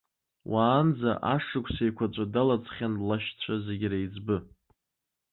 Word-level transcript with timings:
Уаанӡа 0.51 1.11
ашықәсеиқәаҵәа 1.33 2.25
далаӡхьан 2.33 2.93
лашьцәа 3.07 3.55
зегь 3.65 3.85
реиҵбы. 3.91 4.37